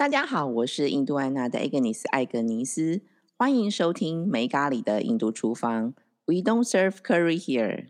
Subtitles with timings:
[0.00, 3.02] 大家好，我是印度安娜的艾格尼斯艾格尼斯，
[3.36, 5.92] 欢迎收听没咖喱的印度厨房。
[6.24, 7.88] We don't serve curry here。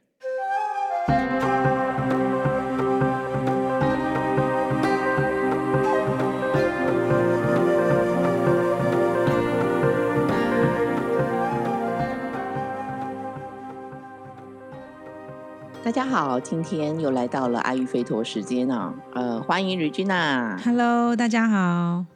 [15.90, 18.94] 大家好，今天又来到了阿育吠陀时间啊。
[19.12, 20.56] 呃，欢迎 Regina。
[20.62, 22.06] Hello，大家好。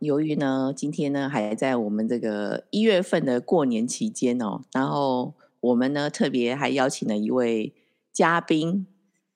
[0.00, 7.72] 由于呢，今天呢还在我们这个一月份的过年期间哦，然后我们呢特别还邀请了一位
[8.12, 8.86] 嘉宾，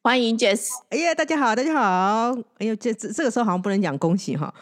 [0.02, 0.68] 欢迎 Jess。
[0.90, 2.36] 哎呀，大家好，大家好！
[2.58, 4.52] 哎呦，这这这个时候好像不能讲恭喜哈，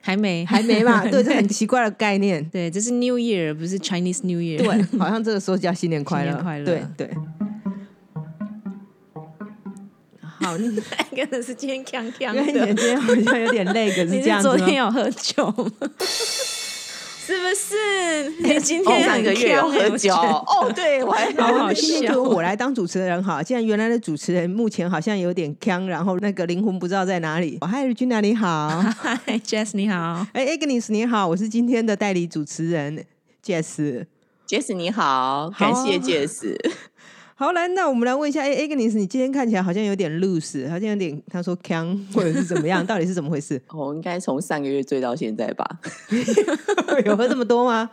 [0.00, 1.02] 还没，还没嘛？
[1.10, 2.48] 对，这很奇怪的概念。
[2.50, 4.58] 对，这是 New Year，不是 Chinese New Year。
[4.58, 7.10] 对，好像这个时候叫新年快乐，新年快乐对对。
[10.40, 10.80] 好，你
[11.14, 12.66] 真的是今天锵锵因为你的。
[12.66, 15.90] 今天好像有点累，可是是这样子吗昨天有喝酒吗？
[17.26, 18.30] 是不是？
[18.38, 27.58] 你今哦，天很上个月有喝酒哦，对我还好笑就我来当主持人好，既然原来的主持人目前好像有点呛，然后那个灵魂不知道在哪里。
[27.62, 30.24] 嗨，Regina 你好，嗨，Jess 你好。
[30.34, 33.04] 哎，Agnes 你好，我是今天的代理主持人
[33.44, 34.06] Jess。
[34.46, 36.56] Jess 你好，好感谢 Jess。
[37.38, 43.60] 好，来，那我们来问一下，哎、a g n e s 你今天看起来好像有点 loose，好像有点，他说 can 或者是怎么样， 到底是怎么回事？
[43.74, 45.66] 我、应该从上个月追到现在吧。
[47.04, 47.90] 有喝这么多吗？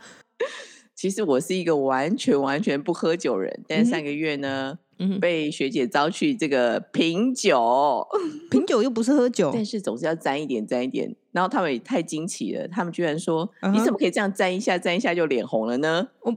[0.94, 8.06] 其实我是一个完全完全不喝酒人，但是上个月呢，嗯，被学姐招去这个品酒，
[8.50, 11.14] 品酒又不是喝酒，但是总是要沾一点沾一点。
[11.34, 16.32] 然后他们也太惊奇了，他们居然说：“嗯哼你怎么可以这样沾一下沾一下就脸红了呢我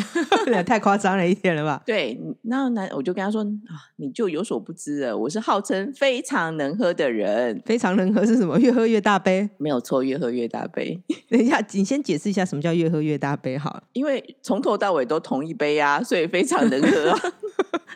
[0.62, 8.60] 太夸张了一点了吧？？”对，然后呢，我就跟他说：“啊，你就有所不知了，我是号称非常能喝的人，非常能喝是什么？
[8.60, 9.48] 越喝越大杯。
[9.56, 11.00] 没有错，越喝越大杯。
[11.30, 13.82] 等一下，你先解释一下什么叫越喝越大杯好了。
[13.94, 17.18] 因为从头到尾都同一杯啊，所以非常能喝啊、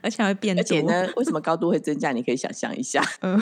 [0.02, 0.60] 而且还会变多。
[0.60, 2.12] 而且呢， 为什么高度会增加？
[2.12, 3.02] 你可以想象一下。
[3.20, 3.40] 嗯，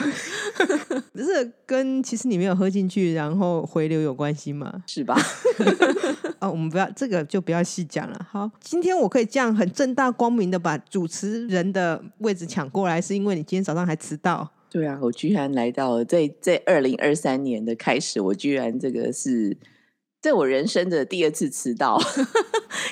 [1.15, 4.83] 这跟其实你没有喝进去，然后回流有关系吗？
[4.87, 5.15] 是吧？
[6.39, 8.27] 哦，我们不要这个就不要细讲了。
[8.29, 14.51] 好，今天我可以这样很正大光明的把主持人的位置抢过来，是因为你今天早上还迟到。
[14.69, 19.55] 对啊，我居然来到了在在二零二三年的开始，我居然这个是
[20.21, 22.01] 在我人生的第二次迟到。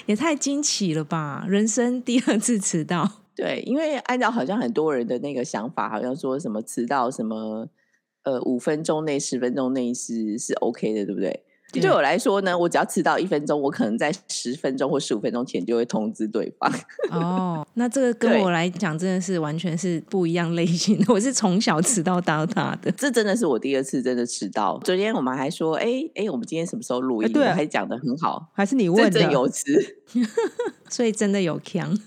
[0.06, 1.46] 也太惊奇了吧！
[1.48, 3.23] 人生第二次迟到。
[3.36, 7.68] 对，因为按照好像很多人的那个想法，好像说什么迟到什么
[8.24, 11.44] 呃五分钟内、十分钟内是是 OK 的，对不对？
[11.72, 16.72] 对对我来说呢，我只要迟到一分钟，我可能在十分钟或十五分钟前就会通知对方。
[17.10, 21.06] 哦，那这个跟我来讲真的是完全是不一样类型的。
[21.12, 22.92] 我是从小迟到到大的。
[22.92, 24.80] 这真的是我第二次真的迟到。
[24.84, 27.28] 昨天我们还说，哎哎，我们今天什么时候录音？
[27.28, 29.32] 哎对啊我还讲的很好，还是你问的？
[29.32, 29.74] 有词。
[30.92, 31.98] 所以真的有强。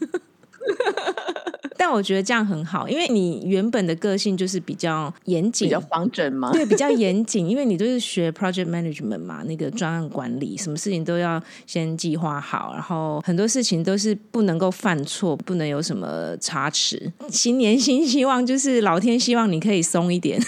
[1.78, 6.50] 但我觉得这样很好，因为你原本的个性就是比较严谨比较，方正吗？
[6.54, 17.12] 对，比较严谨，因为你都是学 project management 嘛，那个专案管理，什么事情都要先计划好，然后很多事情都是不能够犯错，不能有什么差池。
[17.28, 20.40] 新年新希望，就是老天希望你可以松一点，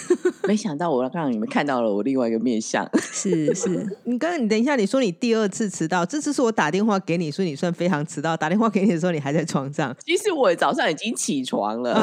[0.48, 2.88] 没想到我让你们看到了我另外一个面相。
[2.98, 3.68] 是是，
[4.04, 8.34] 你刚刚你等一下，你说你第二次迟到，这次是我打电话给你，所以你算非常迟到。
[8.34, 9.94] 打电话给你的时候，你还在床上。
[10.06, 12.02] 其实我早上已经起床了，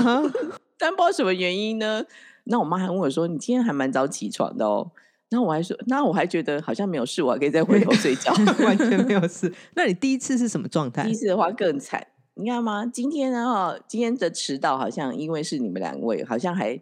[0.77, 2.05] 但不知道什么原因呢。
[2.43, 4.91] 那我妈还问我说：“你今天还蛮早起床的哦。”
[5.29, 8.31] 然后我还说：“那我还觉得好像没有事，我还可以再回头睡觉。
[8.63, 9.51] 完全没有事。
[9.73, 11.15] 那你第一次是什么状”态第一？
[11.15, 12.05] 次的话更惨，
[12.35, 12.85] 你看吗？
[12.85, 16.79] 今天呢，哈，今天的迟到好像因为是你们两位，好像还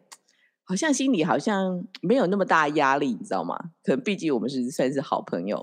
[0.66, 3.58] 好像心里好像没有那么大压力，你知道吗？
[3.84, 5.60] 可能毕竟我们是算是好朋友。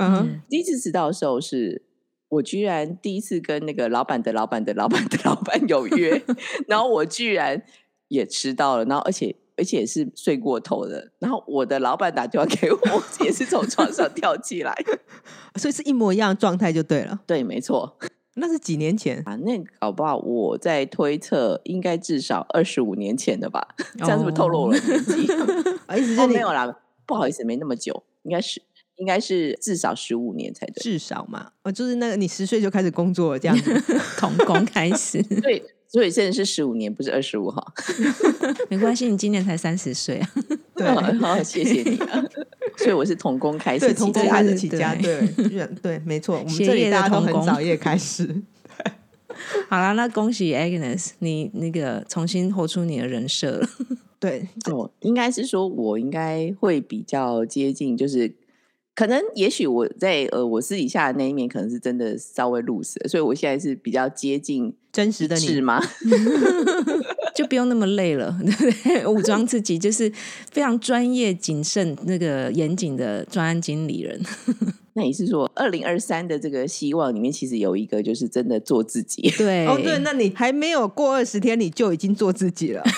[0.49, 1.87] 第一次迟到的时候是。
[2.31, 6.22] 我居然第一次跟那个老板的老板的老板的老板有约，
[6.69, 7.60] 然后我居然
[8.06, 14.72] 也迟到了，然后而且而且是睡过头的，然后我的老板打电话给我， 我也是从床上跳起来。
[15.59, 17.19] 所以是一模一样的状态就对了。
[17.27, 17.98] 对，没错
[18.41, 19.22] 那是几年前？
[19.25, 23.69] 啊，那搞不好我在推测，应该至少二十五年前的吧？
[23.98, 25.33] 这样是不是透露我的年纪？
[25.87, 26.75] 啊， 意思哦，就没有啦，
[27.07, 28.60] 不好意思，没那么久，应该是
[28.97, 30.83] 应该是至少十五年才对。
[30.83, 33.83] 至少嘛，哦，就是那个你十岁就开始工作了这样子。
[34.19, 37.65] 童工开始，对，所以真的是十五年，不是二十五哈。
[38.69, 40.31] 没关系，你今年才三十岁啊。
[40.80, 42.24] 对好， 谢谢你啊。
[42.77, 48.42] 所以我是童工开始对，起从工开始起家，对对对，没错，我们这里大家很早也开始。
[49.68, 53.68] 好啦，那恭喜 Agnes，你那个重新活出你的人设了。
[54.18, 58.34] 对，哦，应该是说我应该会比较接近，就是
[58.94, 65.82] 可能也许我在呃我私底下的那一面，可能是真的稍微 loose，所以我现在是比较接近真实的你，是吗？
[67.34, 69.06] 就不用那么累了，对 不对？
[69.06, 70.10] 武装自己就是
[70.50, 74.21] 非常专业、谨慎、那个严谨的专案经理人。
[74.94, 79.32] 那你是说二零二三的这个希望里面，其实有一个就是真的做自己。
[79.38, 82.82] 对，哦，对，那你还没有过二十天，你就已经做自己了。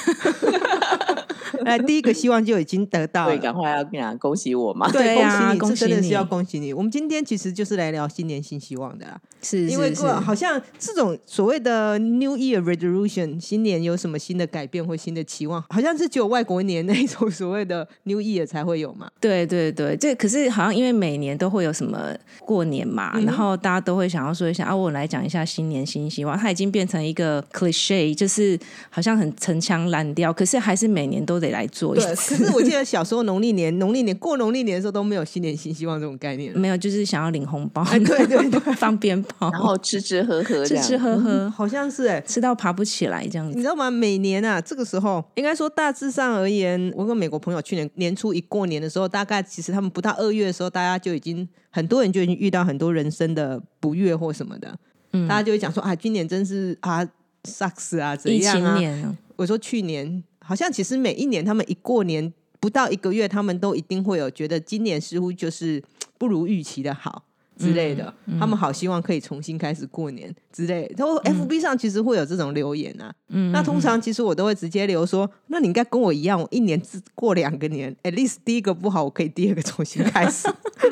[1.64, 3.42] 来， 第一个希望就已经得到对，了。
[3.42, 4.90] 赶快要跟他恭喜我嘛！
[4.90, 6.72] 对，呀恭喜你，啊恭喜这真的是要恭喜你。
[6.72, 19.08] 我们今天其实就是来聊新年新希望的啦，是因为过好像这种所谓的 New Year Resolution，新年有什么新的改变或新的期望，好像是只有外国年那种所谓的 New Year 才会有嘛。
[19.20, 28.58] 对对对，这可是好像因为每年都会有什么过年嘛，嗯然后大家都会想要说一下啊，我来讲一下新年新希望，它已经变成一个 cliche，就是
[28.90, 32.36] 好像很陈腔滥调，可是还是每年都得来做一对，可。
[32.36, 36.52] 是我记得 小时候农历年、农历年过农历年的时候都没有新年新希望这种概念。
[36.58, 43.54] 没有，就是想要领红包，哎，对对对， 放鞭炮，然后吃吃喝喝吃吃喝喝，好像是哎、吃到爬不起来这样子。
[43.54, 43.90] 你知道吗？
[43.90, 54.74] 每年啊，这个时候应该说大致上而言，我跟美国朋友去年年初一过年的时候，大概其实他们不到二月的时候，大家就已经很多人就已经遇到很多人生的不悦或什么的，
[55.12, 55.28] 嗯。
[55.28, 57.06] 大家就会讲说啊，今年真是啊
[57.44, 65.82] sucks 啊，怎疫样啊，我说去年好像其实每一年他们一过年不到一个月，他们都一定会有觉得今年似乎就是
[66.18, 67.24] 不如预期的好。
[67.58, 70.94] 之类的，他们好希望可以重新开始过年之类的。
[70.98, 80.48] 然后 FB 上其实会有这种留言啊，嗯，那通常其实我都会直接留说，那你应该跟我一样，我一年只过两个年，at least 第一个不好，我可以第二个重新开始。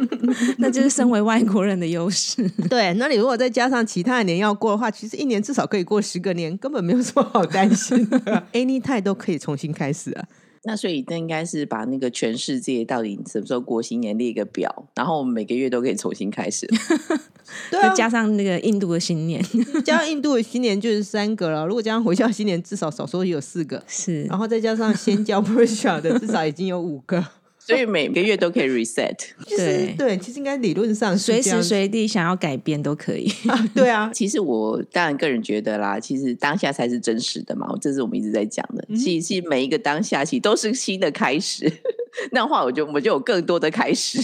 [0.58, 2.48] 那就是身为外国人的优势。
[2.70, 10.24] 对，那你如果再加上其他的年要过的话，其实一年至少可以过十个年，根本没有什么好担心的， anytime 都可以重新开始啊。
[10.64, 16.68] 那所以那应该是把那个全世界到底什么时候过新年列一个表，然后我们每个月都可以重新开始。
[17.70, 19.42] 对加上那个印度的新年，
[19.84, 27.24] 加上印度的新年就是三个了，如果加上回教新年，至少少说有四个，是然后再加上先教 Persia 的，至少已经有五个。
[27.70, 29.16] 所以每个月都可以 reset。
[29.46, 33.32] 其实对对，其实应该理论上是随时随地想要改变都可以。
[33.74, 38.84] 对啊， 其实我当然个人觉得啦，其实当下才是真实的嘛，这是我们一直在讲的。
[38.96, 41.70] 其实每一个当下，其实都是新的开始。
[42.32, 44.22] 那话我就我就有更多的开始。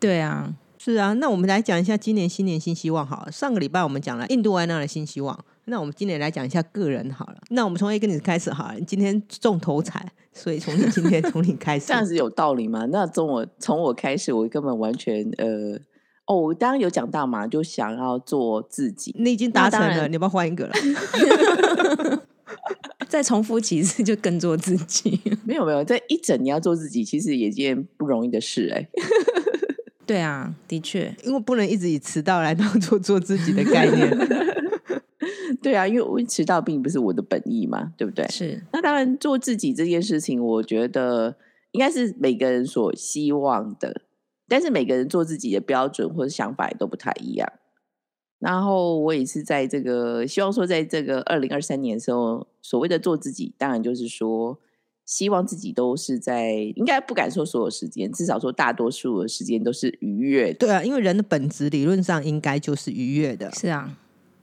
[0.00, 0.52] 对啊，
[0.90, 3.30] 是啊，那我们来讲一下今年新年新希望好了。
[3.30, 7.34] 上个礼拜我们讲了印度安娜的新希望，那我们今年来讲一下个人好了。
[7.50, 11.92] 那我们从 A 跟你开始好了，你今天中头彩，所以从你今天从你开始 这。
[11.92, 12.86] 样子有道理吗？
[12.86, 15.78] 那从我从我开始，我根本完全呃，
[16.24, 19.14] 哦，我当然有讲到嘛，就想要做自己。
[19.18, 20.72] 你已经达成了，你要不要换一个了？
[23.06, 25.20] 再重复几次就更做自己。
[25.44, 28.88] 没有没有，这一整年要做自己，其实也件不容易的事哎、
[30.08, 34.10] 对啊，的确，因为不能一直以迟到来当做做自己的概念。
[35.60, 38.26] 对啊，因为我迟到并不是我的本意嘛，对不对？
[38.28, 41.36] 是那当然，做自己这件事情，我觉得
[41.72, 44.00] 应该是每个人所希望的，
[44.48, 47.46] 但是每个人做自己的标准或者想法也都不太一样。
[48.38, 54.58] 然后我也是在这个希望说，在这个二零二三年的时候，所谓的做自己，当然就是说，
[55.08, 60.58] 希望自己都是在应该不敢说所有时间，至少说大多数的时间都是愉悦的。
[60.58, 63.50] 对啊，因为人的本质理论上应该就是愉悦的。
[63.52, 63.96] 是啊，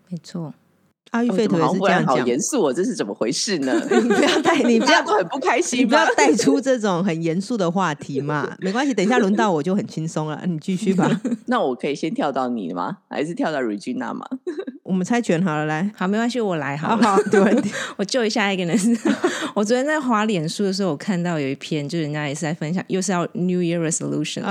[0.09, 0.51] 没错。
[1.15, 2.17] 阿育吠哦怎么好像忽然陀也是这样讲。
[2.17, 3.73] 好严肃哦，这是怎么回事呢？
[3.89, 6.05] 你不要带，你不要大家都很不开心你不要？
[6.15, 11.09] 带出这种很严肃的话题嘛，没关系，等一下轮到我就很轻松了，你继续吧。
[11.47, 12.97] 那我可以先跳到你吗？
[13.09, 14.25] 还是跳到 Regina 吗？
[14.83, 17.03] 我们猜拳好了，来，好，没关系，我来好好了。
[17.03, 17.71] 好，没问题。
[17.97, 18.95] 我救一下 Agnes。
[19.55, 24.43] 我昨天在滑脸书的时候，我看到有一篇，就人家也是在分享，又是要 New Year Resolution，、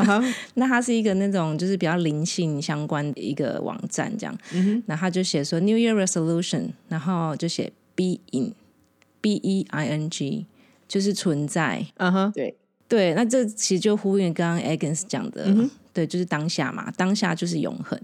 [0.55, 4.37] 那它是一个那种就是比较灵性相关的一个网站，这样。
[4.53, 6.54] 嗯哼，然后他就写说 New Year Resolution，
[6.89, 10.47] 然后就写 Be in，B E I N G，
[10.89, 11.87] 就是存在。
[11.97, 12.55] 啊哈，对，
[12.89, 17.99] 对，那这其实就呼应刚刚 Agnes 讲的，嗯哼对，就是当下嘛，当下就是永恒。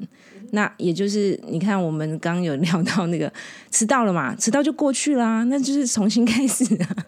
[0.53, 3.33] 那也就是你看，我们刚刚有聊到那个
[3.71, 6.97] 迟到了嘛，迟到就过去啦，那就是重新开始啊。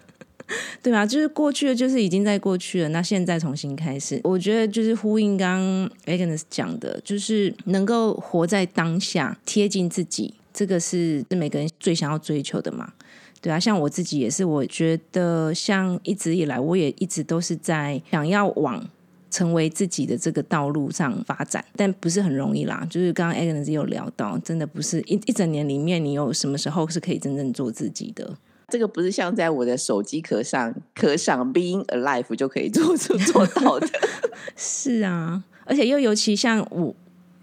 [0.83, 1.07] 对吧？
[1.07, 2.89] 就是过去的，就是已经在过去了。
[2.91, 12.93] 那现在重新开始，我觉得就是呼应刚刚 Agnes 讲的，就是能够活在当下，贴近自己，这个是是每个人最想要追求的嘛。
[13.41, 18.89] 对啊，像我自己也是，我觉得像一直以来，我也一直都是在想要往
[19.33, 22.87] 成为自己的这个道路上发展，但不是很容易啦。
[22.89, 28.37] 就是刚刚 Agnes 也有聊到，真的不是一一整年里面，你有什么时候是可以真正做自己的？
[28.69, 33.89] 这个不是像在我的手机壳上刻上 “being alive” 就可以做做做到的。
[34.55, 36.95] 是啊，而而且又尤其像我。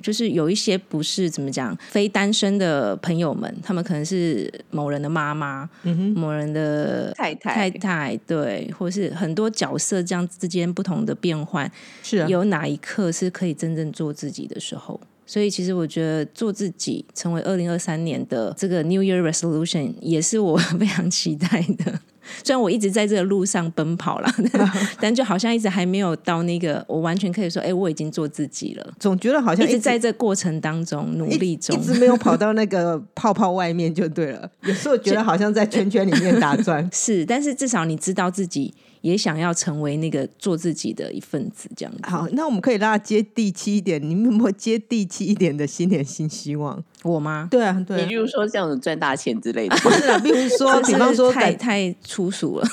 [0.02, 5.70] 就是有一些不是怎么讲非单身的朋友们，他们可能是某人的妈妈，
[6.16, 11.70] 某人的太太太太，对，或是很多角色这样之间不同的变换，
[12.02, 15.00] 是啊有哪一刻是可以真正做自己的时候？
[15.26, 22.00] 所以其实我觉得做自己，成为二零二三年的这个 New Year Resolution，也是我 非常期待的。
[22.44, 24.34] 虽然我一直在这个路上奔跑啦，
[25.00, 28.88] 但就好像一直还没有到那个，我完全可以说，哎，我已经做自己了。
[29.00, 34.50] 总觉得好像一直在这过程当中努力中，一直没有跑到那个泡泡外面就对了。
[34.64, 38.74] 有时候觉得好像在圈圈里面打转， 是，但是至少你知道自己。
[39.02, 42.00] 也想要成为那个做自己的一份子，这样子。
[42.04, 44.02] 好，那我们可以拉接地气一点。
[44.02, 46.84] 你们有没有接地气一点的新年新希望？
[47.04, 47.48] 我吗？
[47.50, 48.02] 对啊，对。
[48.02, 50.20] 你比如说这样子赚大钱之类的，不是啊。
[50.20, 52.68] 比如说，比方说，太太粗俗了。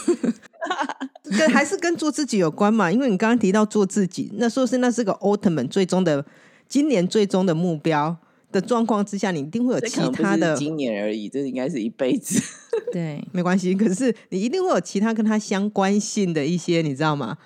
[1.38, 2.90] 跟还是跟做自己有关嘛？
[2.90, 6.24] 因为你刚刚提到做自己，那说是那是个 ultimate 最终的
[6.68, 8.16] 今年最终的目标。
[8.52, 12.40] 的状况之下，你一定会有其他的今年而已，这应该是一辈子。
[12.92, 13.74] 对，没关系。
[13.74, 17.36] 可是你一定会有其他跟他相关性的一些，你知道吗？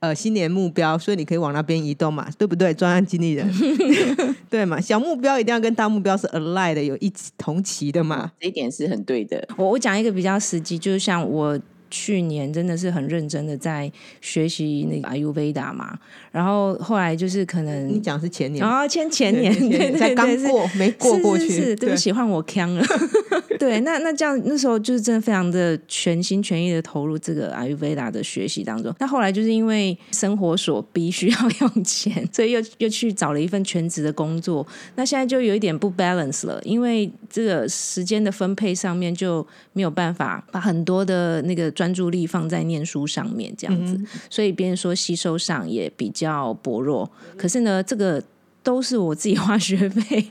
[0.00, 2.72] 呃，新年目标，所以你可以往那边移动嘛，对不对？
[2.74, 3.50] 专案经理人，
[4.50, 4.80] 对嘛？
[4.80, 8.30] 小目标一定要跟大目标是 align 的，有一起同期的嘛。
[8.38, 9.48] 这一点是很对的。
[9.56, 11.58] 我我讲一个比较实际，就是像我。
[11.90, 13.90] 去年真的是很认真的在
[14.20, 15.98] 学习那个 Ayurveda 嘛，
[16.30, 22.84] 然后后来就是可能你讲是前年啊，前前年才刚过没过过去，是对不起，换我腔了。
[23.58, 28.94] 对，那那这样那时候就是真的非常的全心全意的投入这个 Ayurveda 的学习当中。
[28.98, 34.66] 那后来就是因为生活所逼需要用钱， 所以又又去找了一份全职的工作。
[34.96, 43.96] 那现在就有一点不 balance 了，因为这个时间的分配上面就没有办法把很多的那个专专注力放在念书上面，这样子，
[44.28, 47.08] 所以别人说吸收上也比较薄弱。
[47.36, 48.20] 可是呢，这个
[48.64, 50.26] 都是我自己花学费，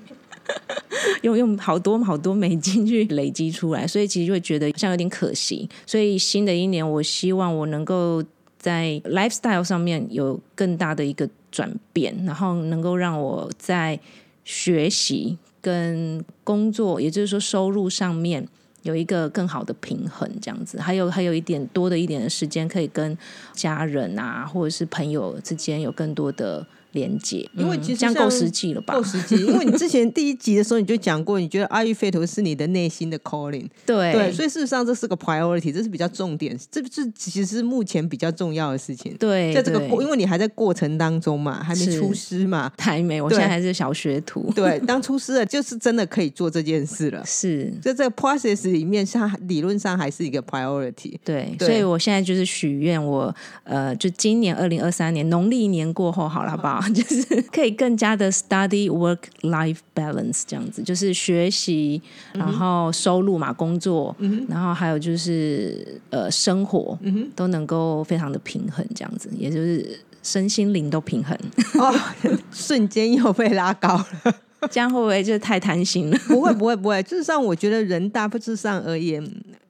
[1.22, 5.70] 用用好多好多美金去累积出来，所以其实会觉得像有点可惜。
[5.86, 8.22] 所以新的一年，我希望我能够
[8.60, 13.98] 在 lifestyle 上面有更大的一个转变，然后能够让我在
[14.44, 18.46] 学习跟工作，也就是说收入上面。
[18.86, 23.18] 有一个更好的平衡，这样子，还有还有一点多的一点的时间，可以跟
[23.52, 26.66] 家人啊，或者是朋友之间有更多的。
[26.96, 28.96] 连接，因为其实这样够实际了吧？
[28.96, 39.16] 够实际，因为你之前第一集的时候你就讲过，你觉得阿育吠陀是你的内心的 calling，对对，所以事实上这是个 priority，这是比较重点，这是其实是目前比较重要的事情。
[39.20, 44.52] 对，在这个过，因为你还在过程当中嘛，还没出师嘛，还没，我现在还是小学徒。
[44.56, 47.22] 对，当出师了，就是真的可以做这件事了。
[47.28, 51.18] 是，在这个 process 里面，它理论上还是一个 priority。
[51.24, 56.85] 对，所以我现在就是许愿，我呃，就今年二零二三年农历年过后，好了，好不好？
[56.94, 57.76] 就是可以。
[57.76, 62.02] 更加的 study work life balance 这样子，就是学习，
[62.34, 64.16] 然后收入嘛，工作，
[64.48, 66.98] 然后还有就是呃生活，
[67.36, 71.38] 都能够非常的平衡，这样子，也就是身心灵都平衡。
[71.78, 71.94] 哦，
[72.54, 74.36] 瞬间又被拉高了，
[74.72, 76.18] 这样会不会就太贪心了？
[76.28, 77.04] 不会，不会，不会。
[77.04, 79.22] 事实上，我觉得人大致上而言。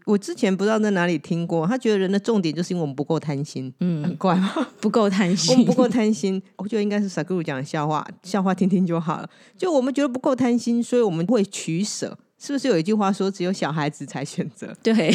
[0.06, 4.54] 我之前不知道在哪里听过，他觉得人的重点就是因为我们不够贪心，嗯，很怪吗？
[4.80, 6.42] 不够贪心，我们不够贪心。
[6.58, 9.30] 我觉得应该是萨古鲁讲的笑话，笑话听听就好了。
[9.58, 12.18] 就我们觉得不够贪心，所以我们会取舍。
[12.38, 14.72] 是不是有一句话说，只有小孩子才选择？
[14.84, 15.12] 对，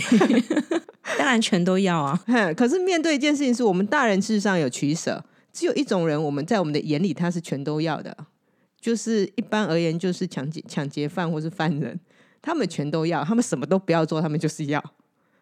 [1.19, 2.19] 当然全都要啊。
[2.57, 5.23] 可是面对一件事情，是我们大人事实上有取舍。
[5.53, 8.17] 只有一种人，我们在我们的眼里他是全都要的，
[8.81, 11.99] 就是一般而言，就是抢劫抢劫犯或是犯人。
[12.43, 14.83] 他们全都要，他们什么都不要做，他们就是要。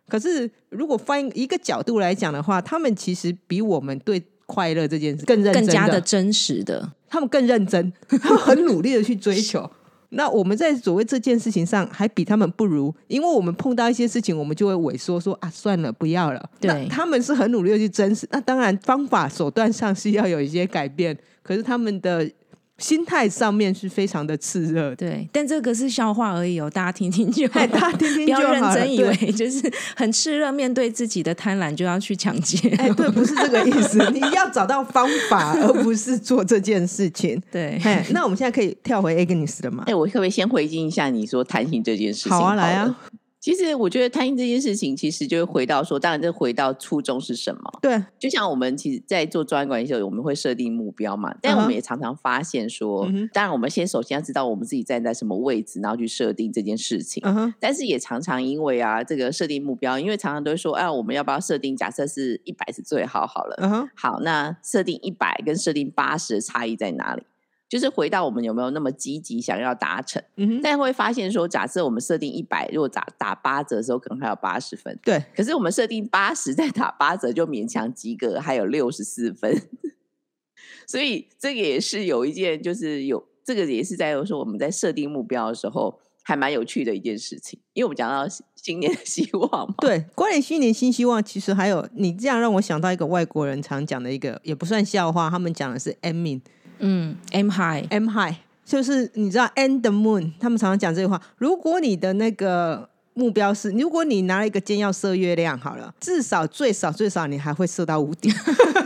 [0.09, 9.71] 可是，如果翻一个角度来讲的话，他们其实比我们对快乐这件事更认真更加的真实的，他们更认真，他们很努力的去追求。
[10.11, 16.51] 那我们在所谓这件事情上，还比他们不如，因为我们碰到一些事情，我们就会萎缩，说啊，算了，不要了。
[16.59, 18.27] 对，他们是很努力的去真实。
[18.31, 22.31] 那当然，方法手段上是要有一些改变，可是他们的。
[22.79, 37.41] 心态上面是非常的炽热，对，但这个是笑话而已哦，大家听听就好，大家听听就好，不要认真以为就是很炽热，面对自己的贪婪就要去抢劫，哎，对，不是这个意思， 你要找到方法，而不是做这件事情。
[37.51, 37.81] 对，
[38.11, 39.83] 那我们现在可以跳回 Agnes 的吗？
[39.87, 42.33] 哎，我可不可以先回应一下你说贪心这件事情？
[42.33, 42.97] 好啊，来啊。
[43.41, 47.63] 其实我觉得贪心这件事情，其实就会回到说，当然这回到初衷是什么？
[47.81, 57.23] 对，就像我们其实，在做专业管理的时候，我们会设定目标嘛，但我们也常常发现说，当然我们先首先要知道我们自己站在什么位置，然后去设定这件事情。
[57.61, 61.77] 但是也常常因为啊，这个设定目标，因为常常都会说，啊，我们要不要设定？
[61.77, 67.23] 假设是一百是最好好了，好，那设定一百跟设定八十的差异在哪里？
[67.69, 79.61] 就是回到我们有没有那么积极想要达成，嗯哼，但会发现说，假设我们设定一百，如果打打八折的时候，可能还有八十分，对，可是我们设定八十，再打八折就勉强及格，还有六十四分。
[80.89, 87.61] 所以这个也是有一件，就是有这个也是在说我们在设定目标的时候，还蛮有趣的一件事情。
[87.75, 96.41] 因为我们讲到新年的希望嘛，对，关于新年新希望，其实还有你这样让我想到一个外国人常讲的一个，也不算笑话，他们讲的是 aiming
[96.79, 101.21] 嗯，M High，M high，就是你知道 end the moon，他们常常讲这句话。
[101.37, 108.33] 如果你的那个目标是，如果你拿了一个箭要射月亮好了，至少最少最少你还会射到屋顶，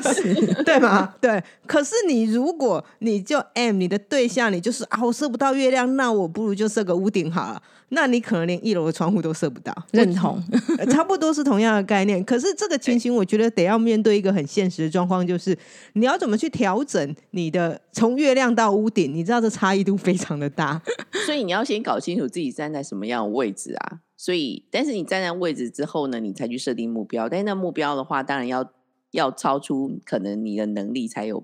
[0.64, 1.14] 对吗？
[1.21, 1.42] 对。
[1.66, 7.62] 可是你如果你就 aim 你的对象，你就是啊，我射不到月亮，那我不如就射个屋顶好了。
[7.94, 10.42] 那你可能连一楼的窗户都射不到， 认同。
[10.78, 12.25] 呃 差不多是同样的概念。
[12.25, 15.56] 可是这个情形，我觉得得要面对一个很现实的状况，就是
[15.92, 20.80] 你要怎么去调整你的从月亮到屋顶，你知道这差异度非常的大。
[21.26, 24.00] 所以你要先搞清楚自己站在什么样的位置啊。
[24.16, 27.28] 所以，但是你站在位置之后呢，你才去设定目标。
[27.28, 28.64] 但是那目标的话，当然要
[29.12, 31.42] 要超出可能你的能力，才有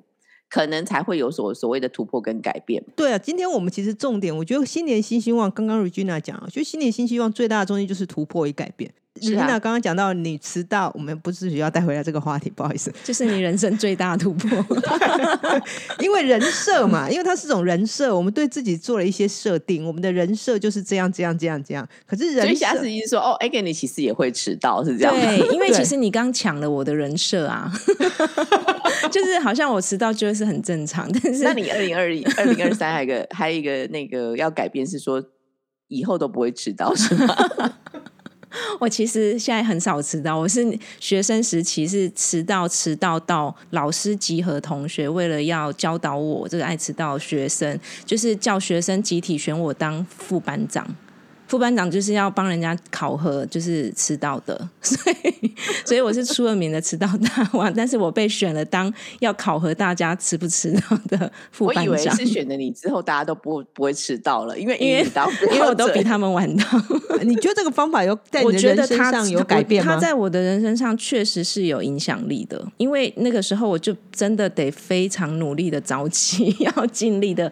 [0.50, 2.82] 可能才会有所所谓的突破跟改变。
[2.96, 8.92] 对啊，今天我们其实重点，我觉得新年新希望，刚刚 Regina 讲，啊，就新年新希望最大的重点就是突破与改变。
[9.20, 14.78] 是啊 Regina 刚刚讲到你迟到，我们不是需要带回来这个话题，不好意思，就是你人生最大的突破。
[16.00, 21.86] 因为人设嘛，因为它是种人设，我们对自己做了一些设定，我们的人设就是这样这样这样这样。
[22.06, 25.24] 可是人所以下设次一说哦 a n 你其实也会迟到，是这样吗？
[25.24, 27.70] 对，因为 其实你刚抢了我的人设啊，
[29.10, 35.22] 就是好像我迟到就会是很正常，但是那你二零二一、二零二三还有一个还有一个那个要改变是说
[35.88, 37.34] 以后都不会迟到，是吗？
[38.80, 50.86] 我其实现在很少迟到，我是学生时期是迟到，迟到到老师集合同学，为了要教导我这个爱迟到的学生，就是叫学生集体选我当副班长。
[51.48, 65.04] 副班长就是要帮人家考核，就是迟到的， 所以所以我是出了名的迟到大王，但是我被选了当要考核大家迟不迟到的副班长我以为是选了你之后大家都不不会迟到了，因为因为
[65.52, 66.64] 因为我都比他们晚到。
[67.22, 69.94] 你觉得这个方法有在我你的人身觉得他上有改变吗？
[69.94, 77.50] 他在我的人身上确实是有影响力的，因为那个时候我就真的得非常努力的早起， 要尽力的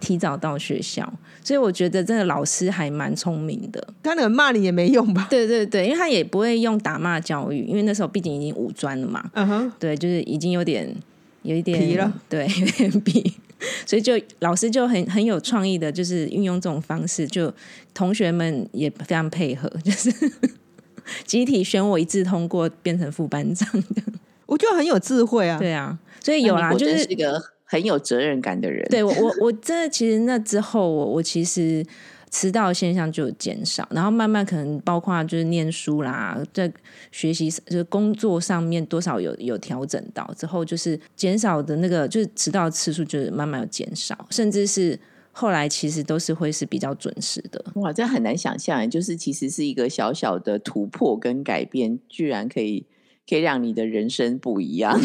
[0.00, 3.86] 提早到学校，所以我觉得真的老师还蛮聪明的。
[4.02, 5.26] 他能骂你也没用吧？
[5.30, 10.94] 对对对，因为他也不会用打骂教育，因为那时候毕竟已经五专了嘛，嗯哼，对，就是已经有点
[11.42, 13.34] 有一点皮了，对， 有点皮，
[13.86, 17.52] 所以就老师就很很有创意的，就是运用这种方式，就
[17.94, 20.12] 同学们也非常配合， 就是
[21.24, 24.02] 集体选我一致通过，变成副班长的。
[24.46, 25.58] 我觉得很有智慧啊。
[25.58, 28.82] 对啊，所以有啦，就是一个很有责任感的人。
[28.88, 31.84] 对我我我真的其实那之后我我其实
[32.30, 36.70] 迟到的现象就有减少，然后慢慢可能包括就是念书啦，在
[37.12, 44.98] 学习就是工作上面多少有有调整到之后，就是减少的那个就是迟到的次数就是慢慢有减少，甚至是
[45.32, 47.64] 后来其实都是会是比较准时的。
[47.76, 52.84] 哇，这很难想象，就是其实是一个小小的突破跟改变，居然可以
[53.28, 54.98] 可以让你的人生不一样。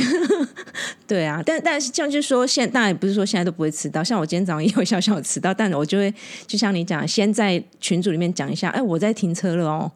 [1.06, 6.14] 对啊，但但是这样就是说，现当然也不是说现在都不会迟到，像我今天早上也有小小的迟到，但我就会
[6.48, 9.92] 就像你讲，先在群组里面讲一下，哎，我在停车了哦，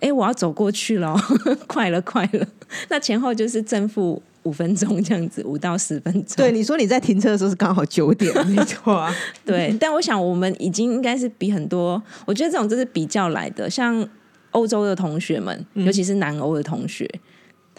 [0.00, 1.20] 哎，我要走过去了哦，
[1.66, 2.46] 快了快了，
[2.88, 6.36] 那前后就是正负五分钟这样子，五到十分钟。
[6.36, 9.14] 对，你说你在停车的时候是刚好九点，没 错啊。
[9.44, 14.06] 对，但我想我们已经应该是比很多，我觉得这种就是比较来的，像
[14.50, 17.08] 欧洲的同学们，尤其是南欧的同学，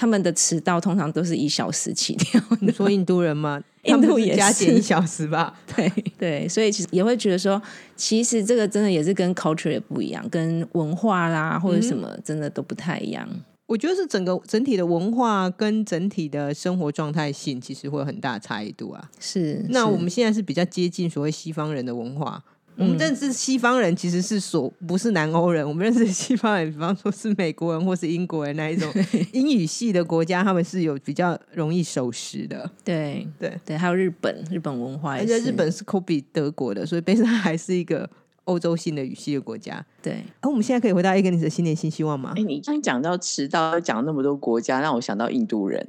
[0.01, 2.57] 他们的迟到通常都是一小时起跳的。
[2.61, 3.61] 你说印度人吗？
[3.85, 5.53] 印度也是加减一小时吧？
[5.75, 5.87] 对
[6.17, 7.61] 对，所以其实也会觉得说，
[7.95, 13.29] 其实这个真的也是跟 culture 也不一样，跟文化啦或者什么真的都不太一样。
[13.67, 19.07] 我觉得是整个整体的文化跟整体的生活状态性，其实会有很大的差异度啊。
[19.19, 22.43] 是，是那我们现在是比较接近所谓西方人的文化。
[22.77, 28.91] 我们认识西方人其实是所不是南欧人，我们认识西方人，比方说是美国人或是英国人那一种
[29.33, 32.69] 英语系的国家，他们是有比较容易守时的。
[32.83, 38.09] 对对对，还有日本日本文化也而，且日本是 copy 德国的，所以本身还是一个
[38.45, 39.85] 欧洲性的语系的国家。
[40.01, 42.41] 对，而、我们现在可以回到 Agnes 的新年新希望吗哎、？
[42.41, 45.85] 你刚讲到迟到，讲那么多国家，让我想到印度人、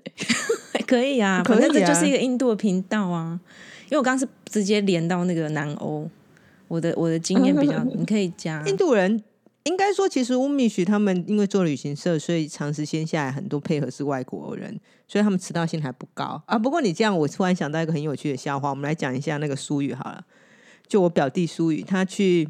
[0.72, 3.40] 哎 可以啊，可以反正这就啊是一个印度的频道啊。
[3.86, 6.08] 因为我刚刚是直接连到那个南欧，
[6.72, 9.22] 我的我的经验比较，你可以加印度人
[9.64, 16.58] 应该说，其实乌米许他们因为做旅行社，所以长时间下来很多配合是外国人，所以他们迟到性还不高啊。
[16.58, 20.24] 不过你这样，我突然想到一个很有趣的笑话，我们来讲一下那个苏语好了。
[20.88, 22.48] 就我表弟苏语，他去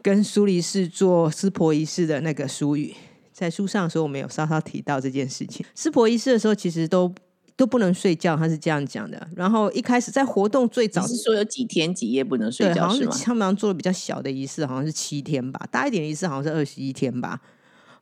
[0.00, 2.94] 跟苏黎世做湿婆仪式的那个苏语，
[3.32, 5.66] 在书上的时候我们有稍稍提到这件事情。
[5.74, 7.12] 湿婆仪式的时候，其实都
[7.56, 9.26] 都不能睡觉，他是这样讲的。
[9.34, 13.24] 然后一开始在活动最早你是说有几天几夜不能睡对，好像是？
[13.24, 17.40] 他们好像做的比较小的仪式，好像是七天吧，大一点的仪式好像是二十一天吧。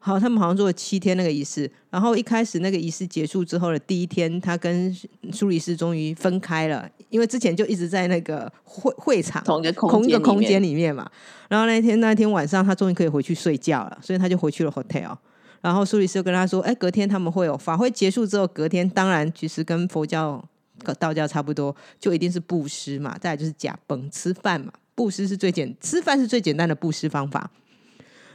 [0.00, 4.94] 好，他们好像做了七天那个仪式，然后一开始那个仪式结束之后的第一天，他跟
[5.32, 11.10] 苏黎世终于分开了，因为之前就一直在那个会会场同一个空同一个空间里面嘛。
[11.48, 15.16] 然后那一天那一天晚上，他终于可以回去睡觉了，所以他就回去了 hotel。
[15.64, 20.46] 然后苏律师就跟他说：“哎，隔天他们会有法会结束之后，隔天当然其实跟佛教、
[20.98, 24.70] 道教差不多，就一定是布施嘛，再来就是假崩吃饭嘛。
[24.94, 27.50] 布施是最简，吃饭是最简单的布施方法。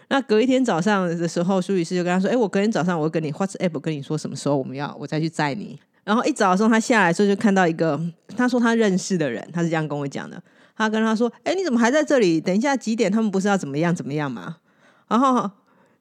[0.08, 8.02] 那隔一天早上的时候，苏律师就跟他说：“哎，我隔天早上我会跟你 WhatsApp 跟你说什么时候我们要我再去载你。”然后一早上他下来的时候就看到一个
[8.36, 10.42] 他说他认识的人，他是这样跟我讲的。
[10.76, 12.42] 他跟他说：“哎，你怎么还在这里？
[12.42, 13.12] 等一下几点？
[13.12, 14.58] 他们不是要怎么样怎么样吗？”
[15.08, 15.48] 然后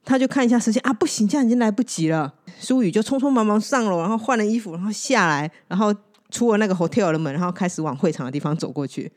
[0.04, 2.32] 他就看一下时间啊，不行，这样已经来不及了。
[2.58, 5.94] 苏雨就匆匆忙忙上楼，然后换了衣服，然后下来，然后
[6.30, 9.10] 出了那个 hotel 的门，然后开始往会场的地方走过去。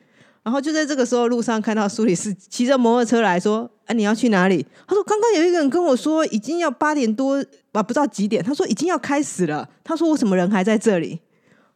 [0.44, 7.36] 然后就在这个时候，路上看到苏里斯骑着摩托车来说：“啊，你要去哪里？”他说：“刚刚有一个人跟我说，已经要八点多
[7.74, 8.44] 啊，不知道几点。
[8.44, 9.70] 他说已经要开始了。
[9.84, 11.20] 他说我什么人还在这里？”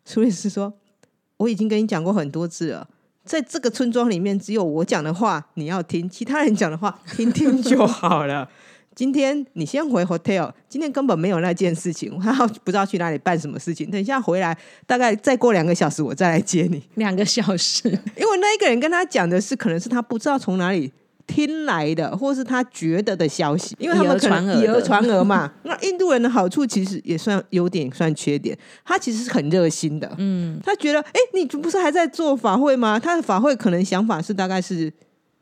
[0.04, 0.74] 苏里斯说
[1.38, 2.88] ：“我已经跟你讲过很多次了，
[3.24, 8.50] 在这个村庄里面，只有我讲的话你要听，其他人讲的话听听就好了。”
[8.96, 13.92] 今天你先回 hotel，今天根本没有那件事情， 他不知道去哪里办什么事情。
[13.92, 16.82] 等一下回来，大概再过两个小时，我再来接你。
[16.96, 20.90] 两个小时， 因为那一个人跟他讲的是，可能是他不知道从哪里
[21.28, 25.52] 听来的，或是他觉得的消息，因为他们可能以讹传讹嘛。
[25.64, 30.10] 那印度人的好处其实也算优点，算缺点，他其实是很热心的。
[30.20, 32.98] 嗯，他觉得，哎，你不是还在做法会吗？
[32.98, 34.94] 他的法会可能想法是大概是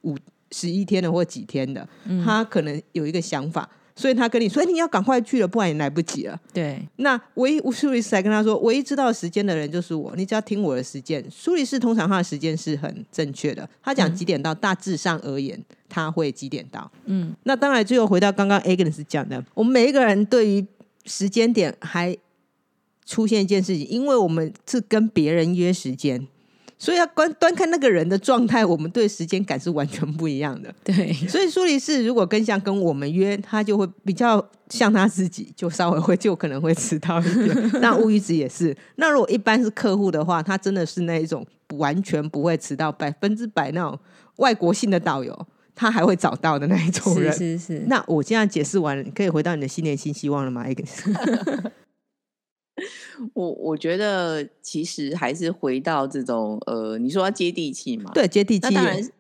[0.02, 0.18] 五
[0.54, 1.86] 十一天的或几天的，
[2.24, 3.68] 他可能有一个想法。
[3.96, 11.24] 所以他跟你说：“哎，你要赶快去了，不然也来不及了。”对，那唯一苏黎世还跟他说，唯一知道时间的人就是我，你只要听我的时间。
[11.30, 16.92] 苏黎世通常他的时间是很正确的，他讲几点到，大致上而言他会几点到。
[17.06, 20.66] 嗯，那当然最后回到刚刚 Agnes 讲的，我们每一个人对于
[21.06, 22.18] 时间点还
[23.06, 26.28] 出现一件事情，因为我们是跟别人约时间。
[26.78, 30.74] 所以要观端看那个人的状态，我们对时间感是完全不一样的。
[30.84, 37.72] 对，所以苏黎世如果更像跟我们约，他就会比较像他自己，就稍微会就可能会迟到一点。
[37.82, 38.76] 那乌鱼子也是。
[38.96, 41.46] 那如果一般是客户的话，他真的是那一种
[41.78, 43.98] 完全不会迟到，百分之百那种
[44.38, 47.32] 外国性的导游，他还会找到的那一种人。
[47.32, 50.66] 是是是，那我这样解释完了，你可以回到你的新年新希望了吗？
[53.34, 59.12] 我我觉得其实还是回到这种呃，你说要接地气嘛，，对接地气那当然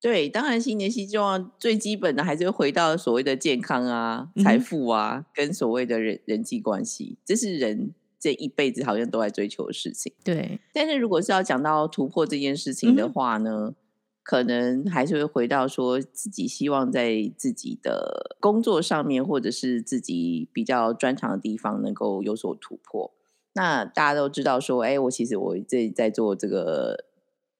[0.00, 10.12] 对，当然新年希望最基本的还是会回到所谓的健康啊、财富啊，跟所谓的人人际关系，这是人这一辈子好像都在追求的事情。
[10.24, 13.74] 对，但是如果是要讲到突破这件事情的话呢，
[14.22, 23.12] 可能还是会回到说自己希望在自己的工作上面，或者是自己比较专长的地方能够有所突破。
[23.54, 27.06] 那大家都知道说，哎，我其实我这在做这个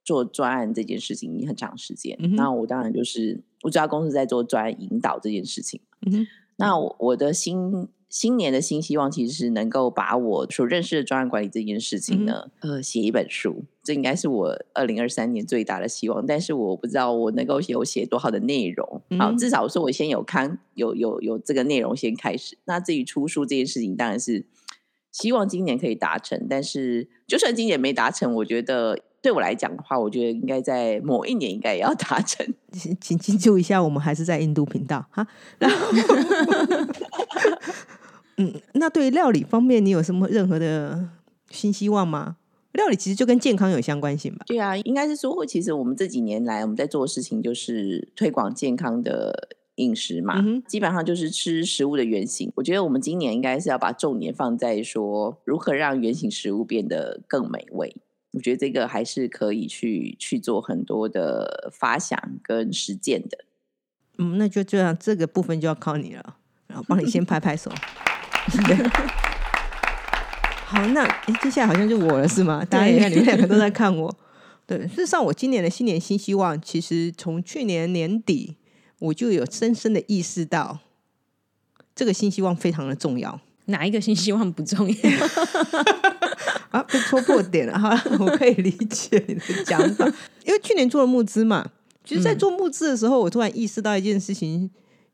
[0.05, 5.81] 做专案这件事情已经很长时间，嗯那我当然就是我知道公司在做专案引导这件事情。
[6.07, 13.64] 嗯哼那我我的新新年的新希望，其实是能够把我所认识的专案管理这件事情呢，呃，写一本书。
[13.85, 18.85] 这应该是我二零二三年最大的希望，但是我不知道我能够有写多好的内容。
[19.18, 22.59] 好，嗯至少说我先有看有有有这个内容先开始。
[22.64, 24.44] 那至于出书这件事情，当然是
[25.12, 26.46] 希望今年可以达成。
[26.51, 32.46] 但是就算今年没达成，我觉得对我来讲的话，我觉得应该在某一年应该也要达成。
[32.73, 35.27] 请请记住一下，我们还是在印度频道哈。
[35.59, 35.77] 然后，
[38.40, 41.09] 嗯，那对于料理方面，你有什么任何的
[41.50, 42.37] 新希望吗？
[42.72, 44.44] 料理其实就跟健康有相关性吧。
[44.46, 52.53] 对啊，应该是说，其实我们这几年来我们在做的事情就是推广健康的饮食嘛，嗯基本上就是吃食物的原型。
[52.55, 57.96] 我觉得我们今年应该是要把重点放在说如何让原型食物变得更美味。
[58.33, 63.44] 我觉得这个还是可以去去做很多的发想跟实践的。
[64.18, 66.37] 嗯，那就这样，这个部分就要靠你了，
[66.68, 67.72] 然后帮你先拍拍手。
[68.66, 68.76] 对
[70.64, 72.64] 好，那诶接下来好像就我了，是吗？
[72.68, 74.14] 大家对你看，你们两个都在看我。
[74.66, 78.57] 对，事实上，我今年的新年新希望，其实从去年年底
[79.00, 80.79] 我就有深深的意识到，
[81.94, 83.40] 这个新希望非常的重要。
[83.66, 84.96] 哪一个新希望不重要？
[86.70, 90.07] 啊，被戳破点了哈，我可以理解你的讲法，
[90.44, 91.68] 因为去年做了募资嘛，
[92.05, 94.70] 其实，在做募资的时候，我突然意识到一件事情，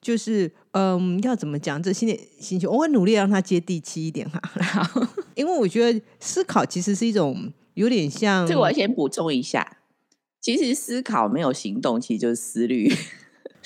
[0.07, 4.41] 就是嗯，要怎么讲这新年心情，我会努力让它接地气一点哈。
[4.63, 5.03] 好，
[5.35, 9.79] 因为我觉得思考其实是一种有点像这个我要先补充一下，
[10.41, 12.89] 其实思考没有行动，其实就是思虑。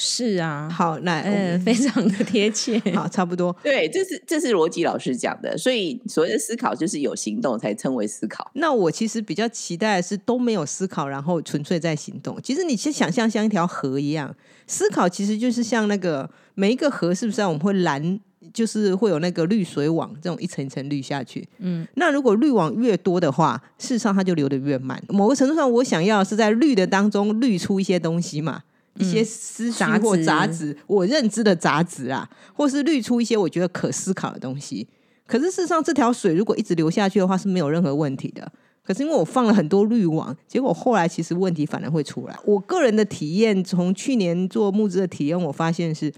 [0.02, 2.78] 是啊，好，那我呃，非常的贴切。
[2.96, 3.54] 好，差不多。
[3.62, 8.50] 对，这是这是逻辑老师讲的，所以所谓的思考就是有行动才称为思考。
[8.54, 12.40] 那我其实比较期待的是都没有思考，然后纯粹在行动。
[12.42, 14.34] 其实你先想象像一条河一样，
[14.70, 18.20] 思考其实就是像那个每一个河，是不是、啊、我们会拦，
[18.54, 21.46] 就是会有那个滤水网这种一层一层滤下去。
[21.58, 25.02] 嗯，那如果滤网越多的话，事实上它就流得越慢。
[25.08, 28.62] 某个程度上，我想要是在滤的当中滤出一些东西嘛。
[28.98, 34.86] 一些思绪杂或质杂质，我认知的杂质啊，或是滤出一些我觉得可思考的东西。
[35.26, 38.52] 可是事实上，这条水如果一直流下去的话，是没有任何问题的。
[38.90, 42.36] 可是因为我放了很多滤网，结果后来其实问题反而会出来。
[42.44, 46.12] 我个人的体验，从去年做募资的体验，我发现是，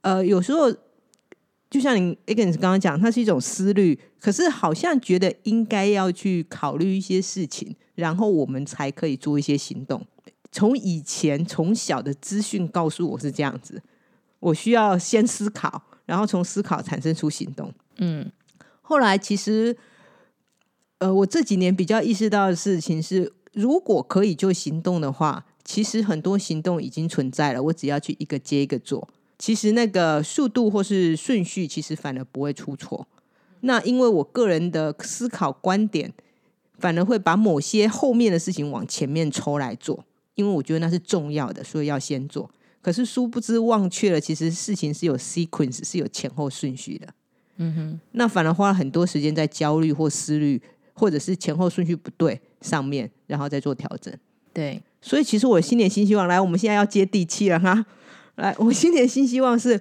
[0.00, 0.72] 呃，有时候
[1.68, 10.00] 就像你 Agnes 刚刚讲，它是一种思虑，可是好像觉得应该要去考虑一些事情，然后我们才可以做一些行动。
[10.50, 13.82] 从以前从小的资讯告诉我是这样子，
[14.40, 17.70] 我需要先思考，然后从思考产生出行动。
[17.98, 18.32] 嗯
[18.80, 19.76] 后来其实，
[20.98, 29.08] 呃，我这几年比较意识到的事情是，如果可以就行动的话，其实很多行动已经存在了，我只要去一个接一个做。
[29.38, 33.06] 其实那个速度或是顺序，其实反而不会出错。
[33.60, 36.12] 那因为我个人的思考观点，
[36.78, 40.04] 反而会把某些后面的事情往前面抽来做，
[40.36, 42.48] 因为我觉得那是重要的，所以要先做。
[42.80, 47.08] 可是殊不知忘却了，其实事情是有 sequence，是有前后顺序的。
[47.56, 50.60] 嗯哼，那反而花了很多时间在焦虑或思虑，
[50.94, 54.12] 或者是前后顺序不对上面，然后再做调整。
[54.52, 57.84] 对，所以其实我新年新希望，来，我们现在要接地气了哈。
[58.36, 59.80] 来，我新年新希望是，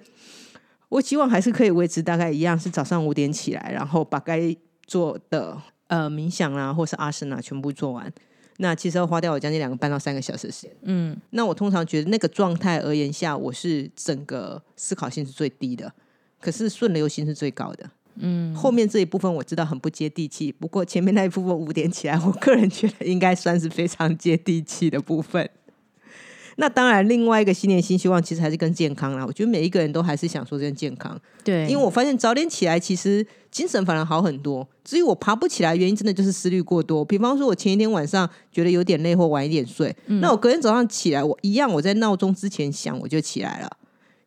[0.90, 5.56] 我希望还是可以维持大概一样，是早上五点起来，然后把该做的
[5.88, 8.12] 呃冥想啊，或是阿森啊全部做完。
[8.58, 10.72] 那其实要花掉我将近两个半到三个小时时间。
[10.84, 15.92] 嗯那我通常觉得那个状态而言下，我是整个思考性是最低的，
[16.40, 17.90] 可是顺流性是最高的。
[18.16, 25.50] 嗯，后面这一部分我知道很不接地气，不过前面那一部分五点起来，我个人觉得应该算是非常接地气的部分。
[26.58, 29.26] 那当然，另外一个新年新希望其实还是跟健康啦。
[29.26, 34.68] 我觉得每一个人都还是想说跟健康，对，因为我发现早点起来，其实精神反而好很多。
[34.84, 37.04] 至于我爬不起来，原因真的就是思虑过多。
[37.04, 43.78] 比方说，我前一天晚上觉得有点累或晚一点睡，那我隔天早上起来，我一样我在闹钟之前响我就起来了。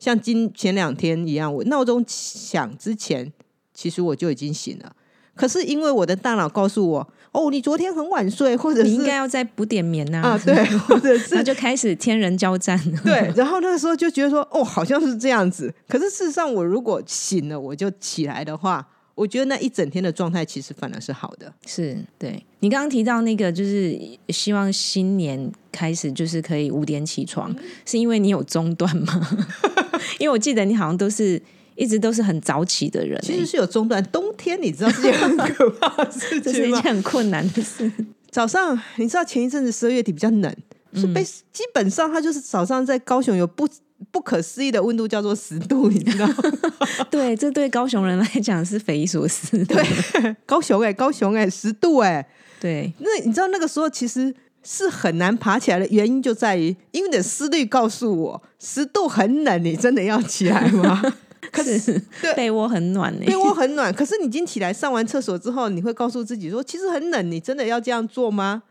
[0.00, 3.32] 像今前两天一样，我闹钟响之前，
[3.76, 4.90] 其实我就已经醒了。
[5.34, 12.80] 可是因为我的大脑告诉我，哦，你昨天很晚睡，或者是你应该要再补点眠呐、啊，对，或者 然是后就开始天人交战。
[13.04, 15.72] 对，然后那个时候就觉得说，哦，好像是这样子。
[15.86, 21.52] 可是事实上，我如果醒了，我就起来的话，我觉得那一整天的状态其实反而是好的。
[21.66, 23.94] 是对你刚刚提到那个，就是
[24.30, 29.38] 希望新年开始就是可以五点起床，是因为你有中断吗？
[30.18, 31.40] 因为我记得你好像都是
[31.76, 36.68] 一直都是很早起的人、欸，其实是有中断，冬天你知道是件很可怕的事这是？
[36.68, 37.90] 一件很困难的事。
[38.30, 40.54] 早上你知道前一阵子十二月底比较冷，
[40.94, 43.68] 是被基本上它就是早上在高雄有不
[44.10, 46.34] 不可思议的温度，叫做十度，你知道吗？
[47.10, 49.74] 对，这对高雄人来讲是匪夷所思的。
[49.74, 52.26] 对，高雄哎、高雄哎、十度哎、
[52.60, 61.02] 对那你知道那个时候其实是很难爬起来的原因就在于，因为你的思虑告诉我十度很冷，你真的要起来吗？
[61.52, 68.62] 可是是对被窝很暖呢、被窝很暖，可是你已经起来上完厕所之后，你会告诉自己说，其实很冷，你真的要这样做吗？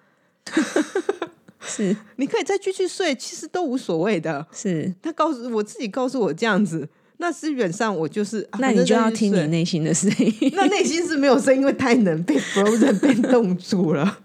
[1.68, 4.46] 是你可以再继续睡，其实都无所谓的。
[4.52, 9.48] 是，他告诉我自己告诉我这样子，那基本上我就是，啊那你就要听你。
[9.48, 10.52] 内心的声音。
[10.54, 14.20] 那内心是没有声音，因为太冷，被 frozen 被 冻住了。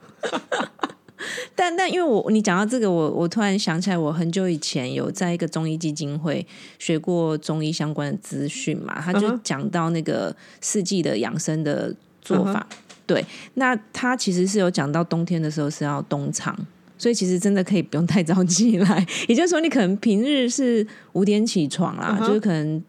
[1.54, 6.46] 但但因为我你讲到这个，我我突然想起来，我很久以前有在一个中医基金会
[6.78, 12.66] 学过中医相关的资讯嘛，他就讲到那个四季的养生的做法。
[13.06, 16.56] 对，那他其实是有讲到冬天的时候是要冬藏。
[16.96, 22.84] 所以其实真的可以不用太早起来， 也就是说，你可能平日是五点起床啦，就是可能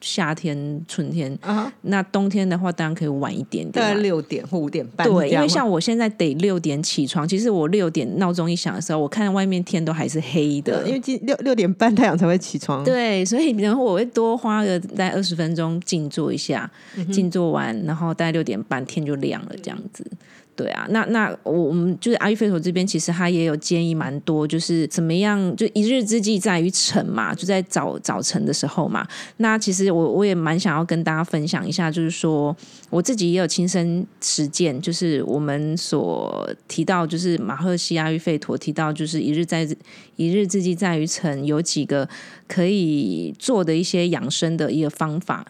[0.00, 1.38] 夏天、春天，
[1.82, 5.08] 那冬天的话当然可以晚一点点，大概六点或五点半。
[5.08, 12.84] 对，因为像我现在得六点起床，其实我六点闹钟一响的时候，我看外面天都还是黑的，因为今六六点半太阳才会起床。
[12.84, 16.70] 对，所以然后我会多花个大概二十分钟静坐一下，
[17.12, 20.04] 静坐完，然后大概六点半天就亮了，这样子。
[20.62, 29.04] 对啊，那那我我们就是阿育吠陀这边，其实他也有建议蛮多，就是怎么样，就一日之计在于晨嘛，就在早早晨的时候嘛。
[29.38, 32.56] 那其实我我也蛮想要跟大家分享一下，就是说
[32.90, 39.68] 我自己也有亲身实践，就是我们所提到，就是马赫西阿育吠陀提到，就是一日在
[40.14, 42.08] 一日之计在于晨，有几个
[42.46, 45.44] 可以做的一些养生的一个方法。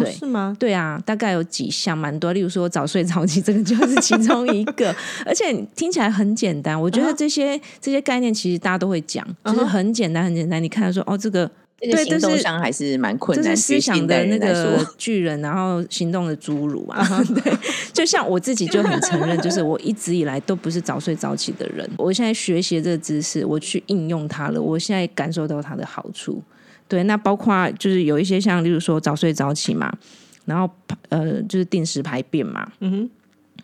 [0.00, 0.56] 对，是吗？
[0.58, 4.94] 对啊，大概有几项蛮多，例如说早睡早起，这个就是其中一个。
[5.24, 10.62] 而且听起来很简单，我觉得这些这些概念其实大家都会讲，就是很简单很简单。
[10.62, 17.06] 你看说哦，这个对，行动上还是蛮困难，思想的那个 巨人，然后行动的侏儒啊。
[17.44, 17.56] 对，
[17.92, 21.88] 就像我自己就很承认，就是我一直以来都不是早睡早起的人。
[21.96, 26.42] 我现在学习这个知识，我去应用它了，我现在感受到它的好处。
[26.88, 29.92] 对，那包括就是有一些像，例如说早睡早起嘛，
[30.46, 30.68] 然后
[31.10, 33.10] 呃，就是定时排便嘛，嗯哼，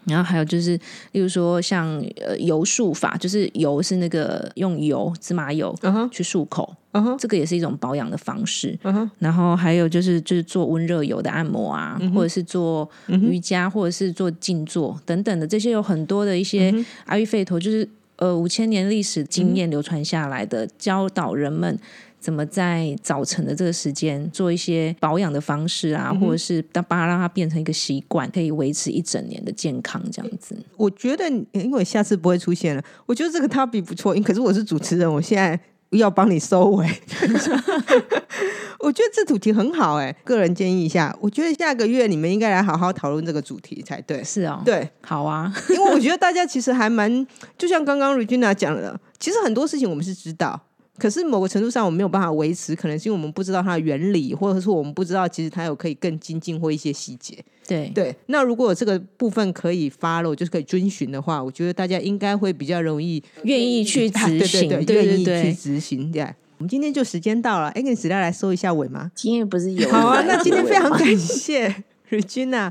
[0.05, 0.79] 然后还有就是，
[1.13, 1.89] 例如说像
[2.21, 5.75] 呃油漱法，就是油是那个用油芝麻油
[6.13, 16.71] 去漱口，嗯哼，这个也是一种保养的方式，嗯哼，然后还有就是就是做温热油的按摩啊，或者是做瑜伽，或者是做静坐等等的，这些有很多的一些
[17.07, 21.79] 阿育吠陀，就是呃五千年历史经验流传下来的，教导人们。
[22.25, 30.57] 怎么在早晨的这个时间做一些保养的方式啊，或者是当把它让它变成一个习惯，可以维持一整年的健康这样子。
[30.79, 34.15] 我觉得，因为下次不会出现了，我觉得这个 topic 不错。
[34.23, 35.61] 可是我是主持人，我现在
[35.91, 36.89] 要帮你收尾。
[38.81, 44.25] 我觉得这主题很好，哎，个人建议一下，我觉得下个月你们应该来好好讨论这个主题才对。
[44.25, 47.27] 是哦，对，好啊，因为我觉得大家其实还蛮，
[47.59, 50.59] 就像刚刚 Regina 讲的，其实很多事情我们是知道。
[50.97, 57.37] 可是某个程度上，我们没有办法维持，可能是因为我们不知道它的原理，或者是我们不知道其实它有可以更精进或一些细节。
[57.67, 66.13] 对对，那如果这个部分可以 follow，就是可以遵循的话，我觉得大家应该会比较容易愿意去执行，愿意去执行。
[66.13, 66.23] 对，
[66.59, 69.11] 我们今天就时间到了，哎，给史料来收一下尾吗？
[69.15, 70.23] 今天不是有好啊？
[70.29, 72.71] 那今天非常感谢 Regina。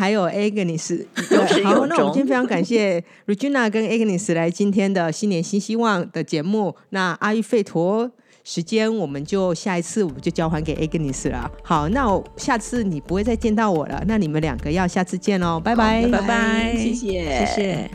[0.00, 1.04] 还有 Agnes，
[1.62, 6.74] 好，那我们今天非常感谢 Regina 跟 Agnes 来今天的新年新希望的节目。
[6.88, 8.10] 那阿育吠陀
[8.42, 11.50] 时间，我们就下一次我们就交还给 Agnes 了。
[11.62, 17.90] 好，那我下次你不会再见到我了，那你们两个要下次见喽，拜拜，拜拜，谢谢，谢谢。